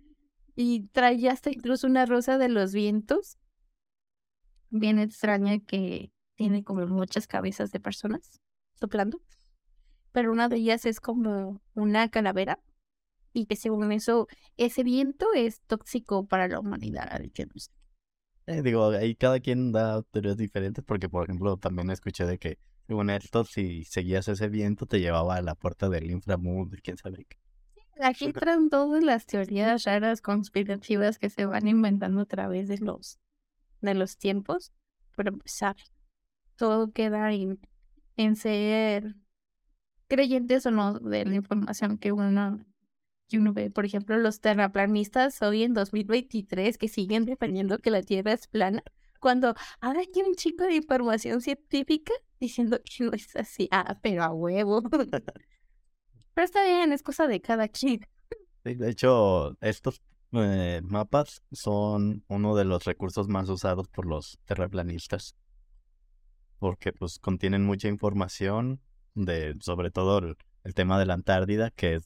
[0.56, 3.38] y trae hasta incluso una rosa de los vientos,
[4.70, 8.40] bien extraña que tiene como muchas cabezas de personas
[8.76, 9.22] soplando,
[10.12, 12.60] pero una de ellas es como una calavera
[13.34, 17.22] y que según eso, ese viento es tóxico para la humanidad.
[18.48, 22.58] Eh, digo, ahí cada quien da teorías diferentes porque, por ejemplo, también escuché de que
[22.88, 26.97] según esto, si seguías ese viento, te llevaba a la puerta del inframundo y quién
[26.97, 27.38] sabe qué.
[28.02, 33.19] Aquí entran todas las teorías raras conspirativas que se van inventando a través de los,
[33.82, 34.71] de los tiempos,
[35.15, 35.60] pero pues,
[36.56, 37.60] todo queda en,
[38.15, 39.15] en ser
[40.08, 42.65] creyentes o no de la información que uno,
[43.28, 43.69] que uno ve.
[43.69, 48.84] Por ejemplo, los terraplanistas hoy en 2023 que siguen defendiendo que la Tierra es plana,
[49.19, 53.67] cuando ahora hay un chico de información científica diciendo que no es así.
[53.71, 54.82] Ah, pero a huevo.
[56.34, 58.01] pero está bien, es cosa de cada quien.
[58.63, 60.01] de hecho, estos
[60.34, 65.36] eh, mapas son uno de los recursos más usados por los terraplanistas.
[66.60, 68.82] Porque pues contienen mucha información
[69.13, 72.03] de, sobre todo el, tema de la Antártida, que es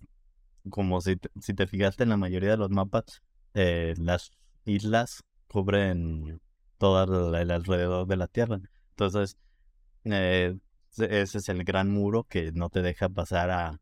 [0.69, 4.31] como si te, si te fijaste en la mayoría de los mapas, eh, las
[4.65, 6.39] islas cubren
[6.81, 8.59] todo el alrededor de la Tierra.
[8.89, 9.37] Entonces,
[10.03, 10.57] eh,
[10.97, 13.79] ese es el gran muro que no te deja pasar a...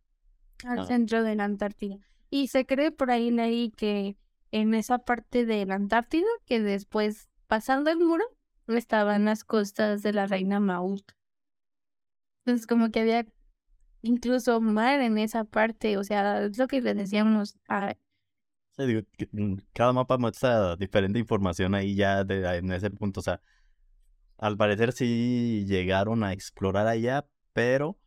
[0.65, 1.95] Al centro de la Antártida.
[2.29, 4.17] Y se cree por ahí, ahí que
[4.51, 8.25] en esa parte de la Antártida, que después, pasando el muro,
[8.67, 10.99] estaban las costas de la reina Maud.
[12.43, 13.25] Entonces, como que había
[14.01, 17.95] incluso mar en esa parte, o sea, es lo que les decíamos a
[19.31, 23.19] Mm, cada mapa muestra diferente información ahí ya en ese punto.
[23.19, 23.41] O sea,
[24.37, 27.97] al parecer sí llegaron a explorar allá, pero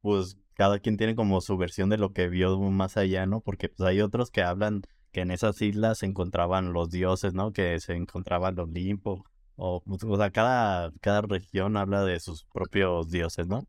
[0.00, 3.40] pues cada quien tiene como su versión de lo que vio más allá, ¿no?
[3.40, 7.52] Porque pues hay otros que hablan que en esas islas se encontraban los dioses, ¿no?
[7.52, 9.24] Que se encontraban los Olimpo.
[9.56, 13.66] O, pues, o sea, cada, cada región habla de sus propios dioses, ¿no?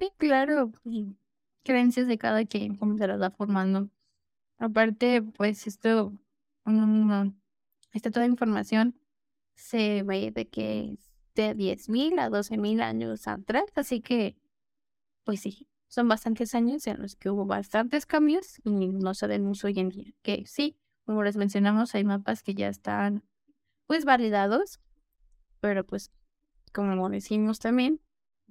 [0.00, 0.72] Sí, claro.
[1.62, 3.88] Creencias de cada quien, como se las va formando.
[4.62, 6.12] Aparte, pues esto,
[7.92, 8.96] esta toda información
[9.56, 14.36] se ve de que es de 10.000 a 12.000 años atrás, así que,
[15.24, 19.48] pues sí, son bastantes años en los que hubo bastantes cambios y no se den
[19.48, 20.12] uso hoy en día.
[20.22, 23.24] Que sí, como les mencionamos, hay mapas que ya están,
[23.88, 24.78] pues, validados,
[25.58, 26.12] pero pues,
[26.72, 28.00] como decimos también,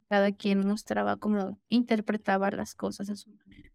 [0.09, 3.71] cada quien mostraba cómo interpretaba las cosas a su manera.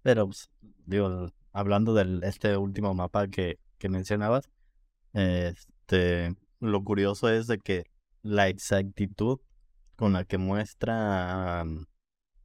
[0.00, 0.50] Pero, pues,
[0.86, 4.50] digo, hablando de este último mapa que, que mencionabas,
[5.12, 7.84] este, lo curioso es de que
[8.22, 9.40] la exactitud
[9.96, 11.86] con la que muestran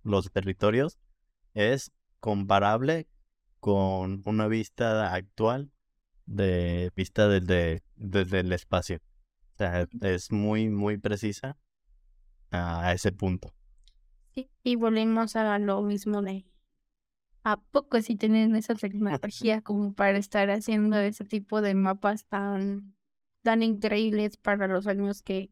[0.03, 0.97] los territorios
[1.53, 3.07] es comparable
[3.59, 5.71] con una vista actual
[6.25, 8.99] de vista desde, desde el espacio.
[9.55, 11.57] O sea, es muy, muy precisa
[12.51, 13.53] a ese punto.
[14.33, 16.45] Sí, y volvemos a lo mismo de
[17.43, 22.95] ¿A poco si tienen esa tecnología como para estar haciendo ese tipo de mapas tan,
[23.41, 25.49] tan increíbles para los años que,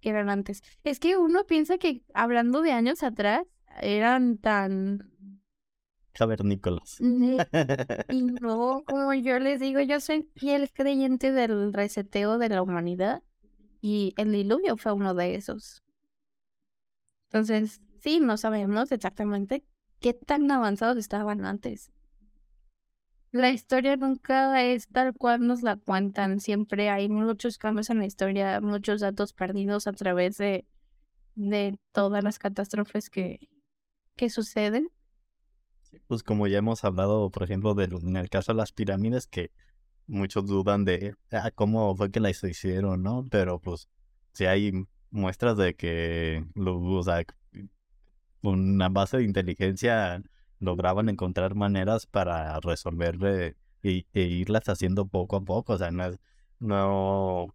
[0.00, 0.62] que eran antes?
[0.84, 3.42] Es que uno piensa que hablando de años atrás
[3.80, 5.10] eran tan
[6.12, 6.98] cavernícolas.
[8.10, 13.22] Y no, como yo les digo, yo soy fiel creyente del reseteo de la humanidad
[13.80, 15.84] y el diluvio fue uno de esos.
[17.26, 19.64] Entonces, sí, no sabemos exactamente
[20.00, 21.90] qué tan avanzados estaban antes.
[23.30, 28.06] La historia nunca es tal cual nos la cuentan, siempre hay muchos cambios en la
[28.06, 30.66] historia, muchos datos perdidos a través de,
[31.34, 33.48] de todas las catástrofes que,
[34.16, 34.90] que suceden.
[36.06, 39.50] Pues como ya hemos hablado, por ejemplo, de, en el caso de las pirámides, que
[40.06, 43.24] muchos dudan de ah, cómo fue que las hicieron, ¿no?
[43.30, 43.88] Pero pues
[44.32, 44.72] si hay
[45.10, 47.24] muestras de que o sea,
[48.42, 50.22] una base de inteligencia
[50.60, 55.74] lograban encontrar maneras para resolverle y, e irlas haciendo poco a poco.
[55.74, 56.10] O sea, no,
[56.58, 57.54] no,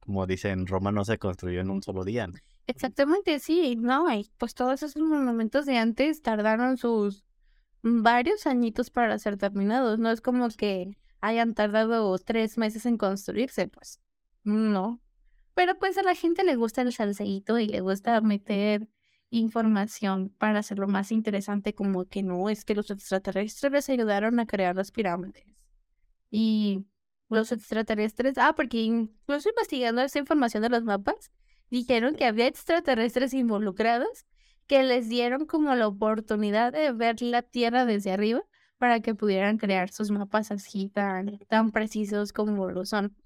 [0.00, 2.28] como dicen, Roma no se construyó en un solo día.
[2.66, 7.24] Exactamente, sí, no, y pues todos esos monumentos de antes tardaron sus
[7.82, 9.98] varios añitos para ser terminados.
[9.98, 14.00] No es como que hayan tardado tres meses en construirse, pues
[14.44, 15.00] no.
[15.54, 18.88] Pero pues a la gente le gusta el salseíto y le gusta meter
[19.30, 24.46] información para hacerlo más interesante, como que no, es que los extraterrestres les ayudaron a
[24.46, 25.44] crear las pirámides.
[26.30, 26.86] Y
[27.28, 31.30] los extraterrestres, ah, porque incluso investigando esa información de los mapas,
[31.70, 34.26] dijeron que había extraterrestres involucrados
[34.66, 38.42] que les dieron como la oportunidad de ver la Tierra desde arriba
[38.76, 43.16] para que pudieran crear sus mapas así tan, tan precisos como lo son.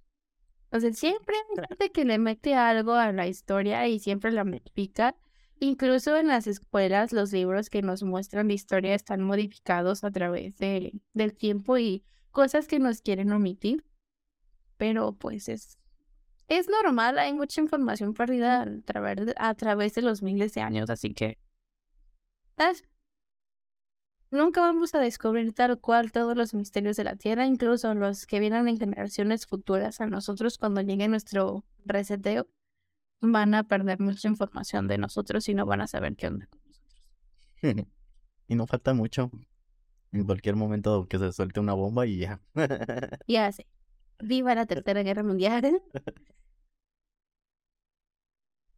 [0.65, 5.15] Entonces siempre hay gente que le mete algo a la historia y siempre la modifica.
[5.63, 10.59] Incluso en las escuelas los libros que nos muestran la historia están modificados a través
[10.59, 13.85] de, del tiempo y cosas que nos quieren omitir.
[14.77, 15.79] Pero pues es,
[16.49, 20.91] es normal, hay mucha información perdida a través, a través de los miles de años,
[20.91, 21.39] así que
[24.33, 28.41] nunca vamos a descubrir tal cual todos los misterios de la Tierra, incluso los que
[28.41, 32.49] vienen en generaciones futuras a nosotros cuando llegue nuestro reseteo
[33.23, 36.61] van a perder mucha información de nosotros y no van a saber qué onda con
[36.67, 37.03] nosotros.
[38.49, 39.31] y no falta mucho.
[40.11, 42.41] En cualquier momento que se suelte una bomba y ya.
[43.27, 43.67] ya sé.
[44.19, 45.83] Viva la Tercera Guerra Mundial.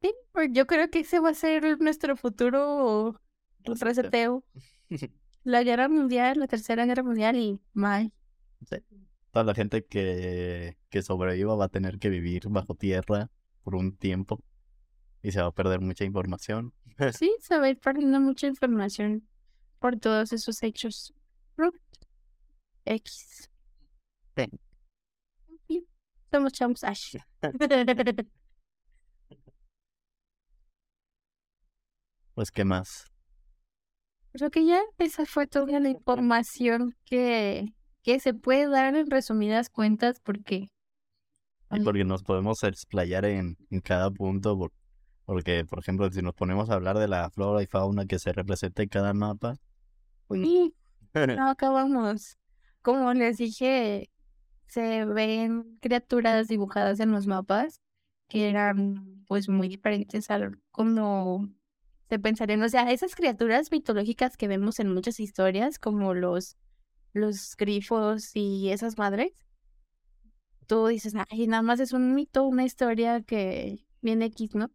[0.00, 3.18] Sí, pues yo creo que ese va a ser nuestro futuro
[3.64, 4.44] reseteo.
[5.44, 8.09] La Guerra Mundial, la Tercera Guerra Mundial y más.
[9.30, 13.30] Toda la gente que, que sobreviva va a tener que vivir bajo tierra
[13.64, 14.40] por un tiempo
[15.22, 16.72] y se va a perder mucha información.
[17.18, 19.27] Sí, se va a ir perdiendo mucha información
[19.81, 21.12] por todos esos hechos.
[22.85, 23.50] X.
[26.31, 27.16] Somos chamos Ash.
[32.35, 33.11] pues, ¿qué más?
[34.33, 37.72] Creo que ya esa fue toda la información que,
[38.03, 40.72] que se puede dar en resumidas cuentas porque...
[41.82, 44.70] porque nos podemos explayar en, en cada punto,
[45.24, 48.32] porque, por ejemplo, si nos ponemos a hablar de la flora y fauna que se
[48.32, 49.56] representa en cada mapa...
[50.28, 50.74] Uy,
[51.14, 52.38] no acabamos.
[52.82, 54.10] Como les dije,
[54.66, 57.80] se ven criaturas dibujadas en los mapas
[58.28, 61.48] que eran pues muy diferentes a como
[62.08, 66.56] se pensarían, o sea, esas criaturas mitológicas que vemos en muchas historias, como los,
[67.12, 69.43] los grifos y esas madres,
[70.66, 74.70] tú dices, ay, nada más es un mito, una historia que viene X, ¿no?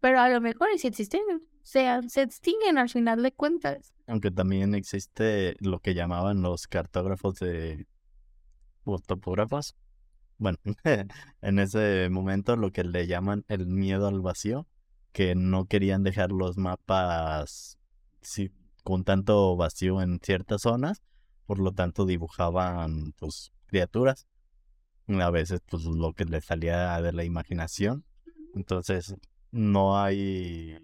[0.00, 1.22] Pero a lo mejor si existen,
[1.66, 3.92] sea, se extinguen al final de cuentas.
[4.06, 7.88] Aunque también existe lo que llamaban los cartógrafos de
[8.84, 9.74] o topógrafos.
[10.38, 10.58] Bueno,
[11.42, 14.68] en ese momento lo que le llaman el miedo al vacío,
[15.10, 17.78] que no querían dejar los mapas
[18.84, 21.02] con tanto vacío en ciertas zonas,
[21.46, 24.28] por lo tanto dibujaban pues criaturas,
[25.08, 28.04] a veces pues lo que les salía de la imaginación.
[28.54, 29.14] Entonces,
[29.50, 30.78] no hay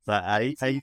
[0.00, 0.82] o sea, hay, hay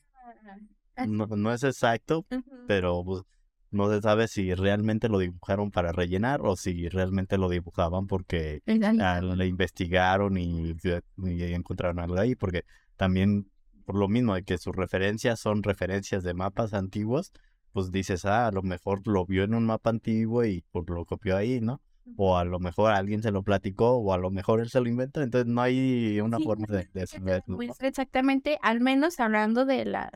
[1.07, 2.25] no, no es exacto,
[2.67, 3.23] pero pues,
[3.71, 8.61] no se sabe si realmente lo dibujaron para rellenar o si realmente lo dibujaban porque
[8.65, 10.75] le investigaron y,
[11.17, 12.63] encontraron algo ahí, porque
[12.95, 13.51] también
[13.85, 17.31] por lo mismo de que sus referencias son referencias de mapas antiguos,
[17.71, 21.05] pues dices, ah, a lo mejor lo vio en un mapa antiguo y pues lo
[21.05, 21.81] copió ahí, ¿no?
[22.15, 24.87] O a lo mejor alguien se lo platicó o a lo mejor él se lo
[24.87, 27.57] inventó, entonces no hay una forma de, de saberlo.
[27.57, 30.11] Pues exactamente, al menos hablando de las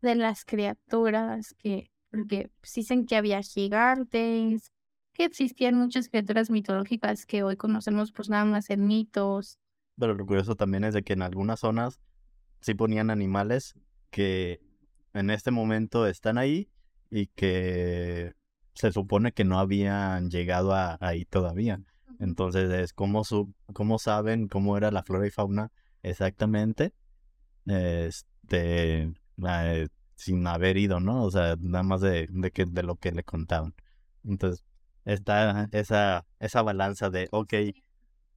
[0.00, 4.72] de las criaturas que porque dicen que había gigantes,
[5.12, 9.58] que existían muchas criaturas mitológicas que hoy conocemos pues nada más en mitos.
[9.98, 12.00] Pero lo curioso también es de que en algunas zonas
[12.60, 13.74] sí ponían animales
[14.10, 14.60] que
[15.12, 16.70] en este momento están ahí
[17.10, 18.32] y que
[18.78, 21.80] se supone que no habían llegado a, ahí todavía.
[22.20, 25.72] Entonces es como, su, cómo saben cómo era la flora y fauna
[26.04, 26.94] exactamente.
[27.66, 29.12] Este,
[30.14, 31.24] sin haber ido, ¿no?
[31.24, 33.74] O sea, nada más de, de, que, de lo que le contaban.
[34.24, 34.64] Entonces,
[35.04, 37.54] está esa, esa balanza de, ok,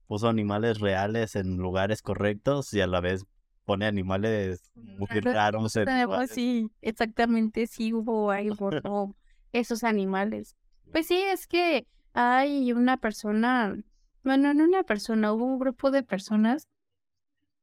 [0.08, 3.24] puso animales reales en lugares correctos y a la vez
[3.64, 5.72] pone animales muy raros.
[6.28, 8.50] sí, exactamente, sí hubo ahí
[9.52, 10.56] esos animales.
[10.90, 13.76] Pues sí, es que hay una persona,
[14.24, 16.68] bueno, no una persona, hubo un grupo de personas,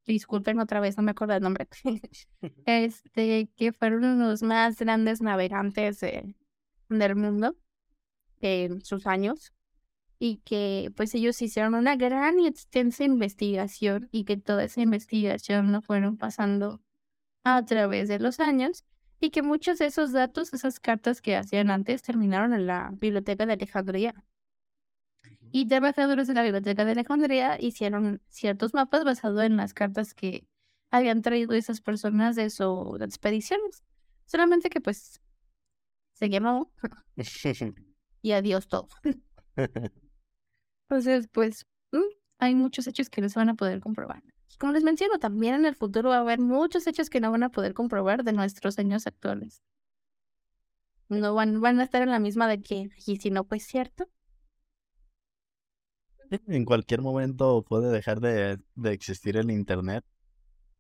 [0.06, 1.68] disculpen otra vez, no me acuerdo el nombre,
[2.66, 7.56] este, que fueron los más grandes navegantes del mundo
[8.42, 9.54] en sus años
[10.18, 15.72] y que pues ellos hicieron una gran y extensa investigación y que toda esa investigación
[15.72, 16.82] lo fueron pasando
[17.44, 18.84] a través de los años
[19.20, 23.45] y que muchos de esos datos, esas cartas que hacían antes, terminaron en la biblioteca
[23.45, 24.24] de Alejandría.
[25.51, 30.47] Y trabajadores de la biblioteca de Alejandría hicieron ciertos mapas basados en las cartas que
[30.91, 33.84] habían traído esas personas de sus expediciones.
[34.26, 35.22] Solamente que pues
[36.13, 36.72] se quemó
[38.22, 38.88] y adiós todo.
[40.89, 41.99] Entonces, pues, mm,
[42.39, 44.24] hay muchos hechos que no se van a poder comprobar.
[44.60, 47.43] Como les menciono, también en el futuro va a haber muchos hechos que no van
[47.43, 49.64] a poder comprobar de nuestros años actuales.
[51.07, 54.10] No van, van a estar en la misma de que, y si no, pues cierto.
[56.47, 60.03] En cualquier momento puede dejar de, de existir el Internet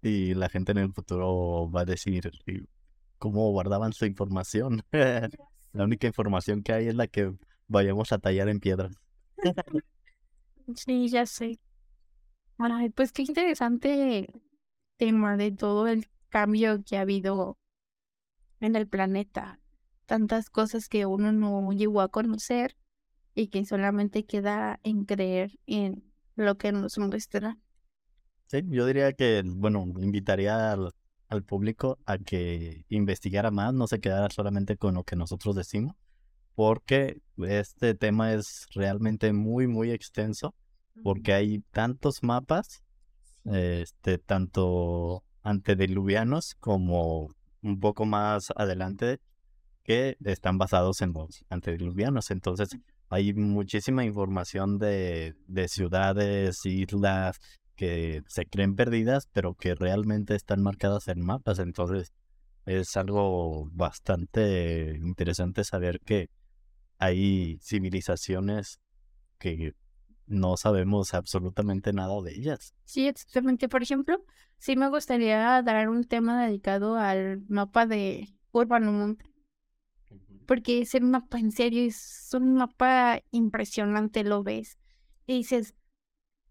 [0.01, 2.29] y la gente en el futuro va a decir
[3.17, 4.83] cómo guardaban su información.
[4.91, 7.33] la única información que hay es la que
[7.67, 8.93] vayamos a tallar en piedras.
[10.75, 11.59] Sí, ya sé.
[12.93, 14.27] Pues qué interesante
[14.97, 17.57] tema de todo el cambio que ha habido
[18.59, 19.61] en el planeta.
[20.05, 22.75] Tantas cosas que uno no llegó a conocer
[23.33, 26.03] y que solamente queda en creer en
[26.35, 27.57] lo que nos muestra.
[28.47, 30.91] Sí, yo diría que, bueno, invitaría al,
[31.29, 35.95] al público a que investigara más, no se quedara solamente con lo que nosotros decimos,
[36.55, 40.55] porque este tema es realmente muy, muy extenso,
[41.03, 42.83] porque hay tantos mapas,
[43.45, 47.29] este, tanto antediluvianos como
[47.61, 49.19] un poco más adelante,
[49.83, 52.29] que están basados en los antediluvianos.
[52.31, 52.69] Entonces,
[53.09, 57.39] hay muchísima información de, de ciudades, islas
[57.75, 61.59] que se creen perdidas, pero que realmente están marcadas en mapas.
[61.59, 62.13] Entonces,
[62.65, 66.29] es algo bastante interesante saber que
[66.99, 68.79] hay civilizaciones
[69.39, 69.73] que
[70.29, 72.73] no sabemos absolutamente nada de ellas.
[72.85, 73.67] Sí, exactamente.
[73.67, 74.23] Por ejemplo,
[74.57, 79.17] sí me gustaría dar un tema dedicado al mapa de Urban
[80.45, 84.77] Porque ese mapa en serio es un mapa impresionante, lo ves.
[85.25, 85.75] Y dices,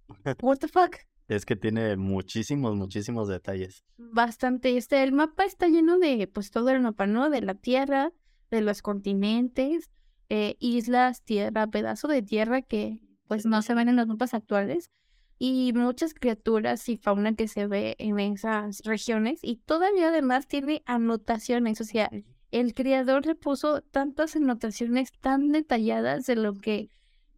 [0.43, 0.97] what the fuck?
[1.29, 3.85] Es que tiene muchísimos, muchísimos detalles.
[3.97, 4.77] Bastante.
[4.77, 7.29] Este, el mapa está lleno de, pues, todo el mapa, ¿no?
[7.29, 8.13] De la Tierra,
[8.51, 9.91] de los continentes,
[10.31, 14.91] eh, islas, tierra, pedazo de tierra que pues no se ven en los mapas actuales
[15.39, 20.83] y muchas criaturas y fauna que se ve en esas regiones y todavía además tiene
[20.87, 22.11] anotaciones, o sea,
[22.51, 26.91] el creador le puso tantas anotaciones tan detalladas de lo que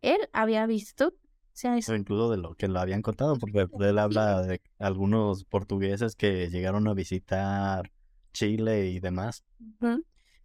[0.03, 1.09] él había visto.
[1.09, 6.15] O sea, incluso de lo que lo habían contado, porque él habla de algunos portugueses
[6.15, 7.91] que llegaron a visitar
[8.33, 9.45] Chile y demás.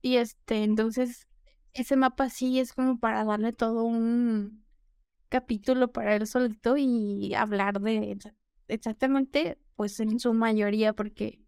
[0.02, 1.28] Y este, entonces,
[1.74, 4.65] ese mapa sí es como para darle todo un
[5.36, 8.18] capítulo para él solito y hablar de
[8.70, 11.42] exactamente, pues en su mayoría, porque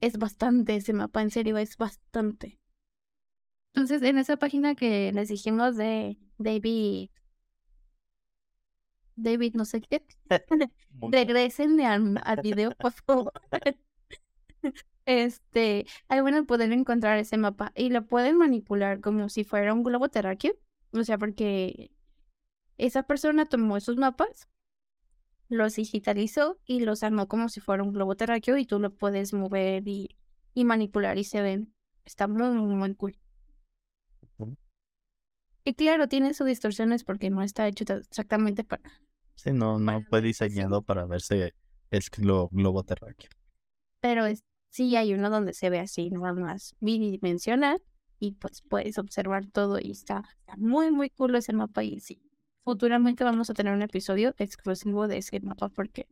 [0.00, 2.58] es bastante ese mapa, en serio, es bastante.
[3.74, 7.10] Entonces, en esa página que les dijimos de David,
[9.16, 10.02] David no sé qué,
[11.02, 13.32] regresen al, al video, por favor.
[15.04, 19.74] este, ahí van a poder encontrar ese mapa y lo pueden manipular como si fuera
[19.74, 20.54] un globo terráqueo.
[20.92, 21.90] O sea, porque
[22.78, 24.48] esa persona tomó esos mapas,
[25.48, 29.32] los digitalizó y los armó como si fuera un globo terráqueo y tú lo puedes
[29.32, 30.16] mover y,
[30.54, 31.74] y manipular y se ven.
[32.04, 33.18] Está muy, muy cool.
[35.64, 38.82] Y claro, tiene sus distorsiones porque no está hecho exactamente para...
[39.34, 41.54] Sí, no, no fue diseñado para verse
[41.90, 43.30] es globo terráqueo.
[44.00, 47.82] Pero es, sí hay uno donde se ve así, nada más bidimensional
[48.18, 50.22] y pues puedes observar todo y está,
[50.56, 52.20] muy muy cool ese mapa y sí,
[52.68, 56.06] futuramente vamos a tener un episodio exclusivo de ese mapa porque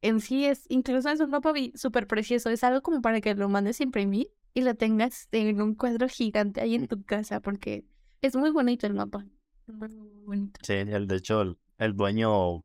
[0.00, 3.50] en sí es, incluso es un mapa súper precioso, es algo como para que lo
[3.50, 7.84] mandes a imprimir y lo tengas en un cuadro gigante ahí en tu casa porque
[8.22, 9.26] es muy bonito el mapa.
[9.66, 9.90] Muy,
[10.24, 10.58] bonito.
[10.62, 12.64] Sí, el, de hecho el, el dueño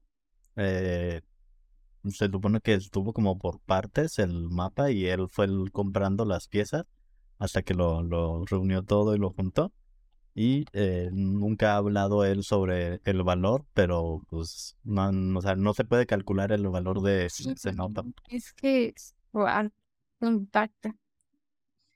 [0.56, 1.20] eh,
[2.06, 6.86] se supone que estuvo como por partes el mapa y él fue comprando las piezas
[7.38, 9.74] hasta que lo, lo reunió todo y lo juntó.
[10.42, 15.74] Y eh, nunca ha hablado él sobre el valor, pero pues no, o sea, no
[15.74, 18.06] se puede calcular el valor de ese nota.
[18.30, 18.94] Es que
[20.22, 20.96] impacta.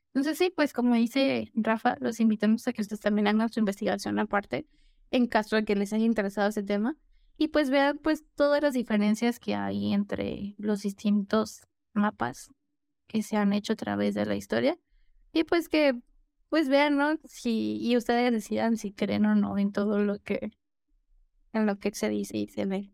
[0.08, 4.18] Entonces sí, pues como dice Rafa, los invitamos a que ustedes también hagan su investigación
[4.18, 4.66] aparte,
[5.10, 6.98] en caso de que les haya interesado ese tema,
[7.38, 11.62] y pues vean pues todas las diferencias que hay entre los distintos
[11.94, 12.50] mapas
[13.06, 14.76] que se han hecho a través de la historia,
[15.32, 15.98] y pues que
[16.48, 17.16] pues vean, ¿no?
[17.24, 20.52] Si, y ustedes decidan si creen o no en todo lo que,
[21.52, 22.90] en lo que se dice y se ve.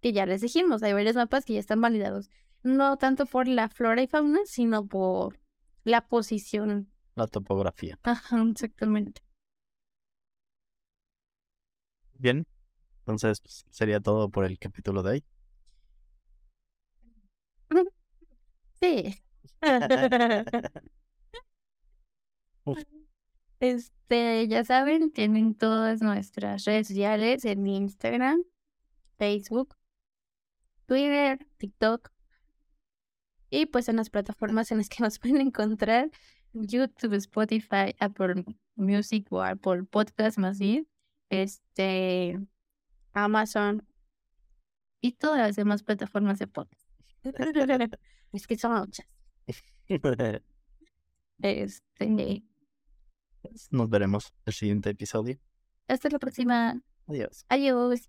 [0.00, 2.30] Que ya les dijimos, hay varios mapas que ya están validados.
[2.62, 5.38] No tanto por la flora y fauna, sino por
[5.84, 6.90] la posición.
[7.14, 7.98] La topografía.
[8.02, 9.22] Ajá, exactamente.
[12.14, 12.46] Bien,
[13.00, 15.24] entonces pues, sería todo por el capítulo de hoy.
[18.80, 19.12] Sí.
[23.60, 28.42] Este, ya saben, tienen todas nuestras redes sociales en Instagram,
[29.16, 29.76] Facebook,
[30.86, 32.10] Twitter, TikTok
[33.50, 36.10] y pues en las plataformas en las que nos pueden encontrar,
[36.52, 38.44] YouTube, Spotify, Apple
[38.76, 40.86] Music o Apple Podcast más bien,
[41.30, 42.38] este,
[43.12, 43.86] Amazon
[45.00, 46.88] y todas las demás plataformas de podcast.
[48.32, 49.06] es que son muchas.
[51.40, 52.42] Este,
[53.70, 55.38] nos veremos el siguiente episodio.
[55.88, 56.80] hasta la próxima.
[57.06, 57.44] Adiós.
[57.48, 57.96] Adiós.